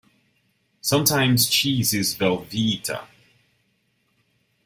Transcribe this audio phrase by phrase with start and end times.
[0.81, 3.05] Sometimes cheese is Velveeta.